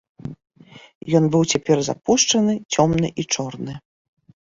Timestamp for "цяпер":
1.55-1.77